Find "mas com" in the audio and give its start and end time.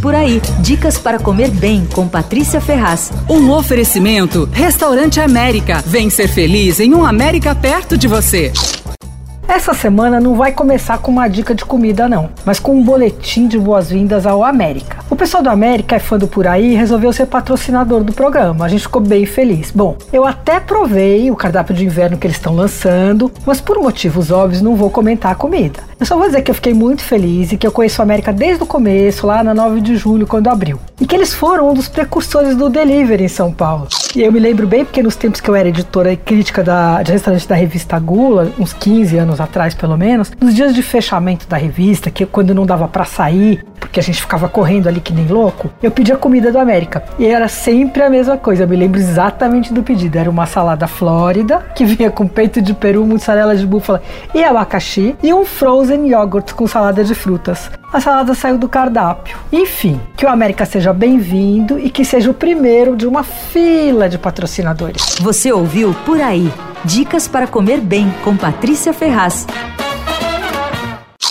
12.46-12.76